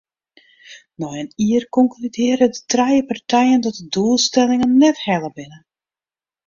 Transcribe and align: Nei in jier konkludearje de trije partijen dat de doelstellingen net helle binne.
Nei 1.01 1.17
in 1.23 1.29
jier 1.43 1.65
konkludearje 1.77 2.47
de 2.55 2.61
trije 2.71 3.03
partijen 3.09 3.61
dat 3.65 3.75
de 3.79 3.85
doelstellingen 3.97 4.77
net 4.83 4.97
helle 5.05 5.31
binne. 5.37 5.59